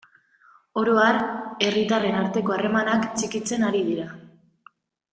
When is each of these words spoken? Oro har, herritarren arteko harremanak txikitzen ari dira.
Oro 0.83 0.95
har, 1.01 1.19
herritarren 1.67 2.19
arteko 2.23 2.57
harremanak 2.57 3.07
txikitzen 3.21 3.71
ari 3.71 3.87
dira. 3.93 4.11